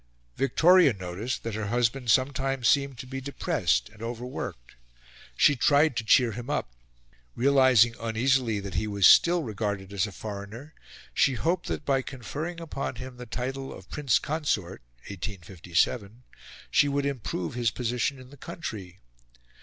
Victoria 0.35 0.93
noticed 0.93 1.43
that 1.43 1.53
her 1.53 1.67
husband 1.67 2.09
sometimes 2.09 2.67
seemed 2.67 2.97
to 2.97 3.05
be 3.05 3.21
depressed 3.21 3.87
and 3.89 4.01
overworked. 4.01 4.73
She 5.37 5.55
tried 5.55 5.95
to 5.95 6.03
cheer 6.03 6.31
him 6.31 6.49
up. 6.49 6.73
Realising 7.35 7.93
uneasily 7.99 8.59
that 8.61 8.73
he 8.73 8.87
was 8.87 9.05
still 9.05 9.43
regarded 9.43 9.93
as 9.93 10.07
a 10.07 10.11
foreigner, 10.11 10.73
she 11.13 11.35
hoped 11.35 11.67
that 11.67 11.85
by 11.85 12.01
conferring 12.01 12.59
upon 12.59 12.95
him 12.95 13.17
the 13.17 13.27
title 13.27 13.71
of 13.71 13.91
Prince 13.91 14.17
Consort 14.17 14.81
(1857) 15.07 16.23
she 16.71 16.87
would 16.87 17.05
improve 17.05 17.53
his 17.53 17.69
position 17.69 18.17
in 18.19 18.31
the 18.31 18.37
country. 18.37 18.97